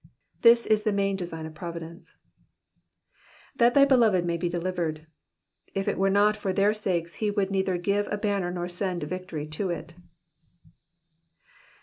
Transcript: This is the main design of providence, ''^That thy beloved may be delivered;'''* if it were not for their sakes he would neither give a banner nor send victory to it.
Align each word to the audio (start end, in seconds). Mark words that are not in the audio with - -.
This 0.41 0.65
is 0.65 0.81
the 0.81 0.91
main 0.91 1.15
design 1.15 1.45
of 1.45 1.53
providence, 1.53 2.17
''^That 3.59 3.75
thy 3.75 3.85
beloved 3.85 4.25
may 4.25 4.35
be 4.35 4.49
delivered;'''* 4.49 5.05
if 5.75 5.87
it 5.87 5.99
were 5.99 6.09
not 6.09 6.35
for 6.35 6.51
their 6.51 6.73
sakes 6.73 7.17
he 7.21 7.29
would 7.29 7.51
neither 7.51 7.77
give 7.77 8.07
a 8.11 8.17
banner 8.17 8.49
nor 8.49 8.67
send 8.67 9.03
victory 9.03 9.45
to 9.49 9.69
it. 9.69 9.93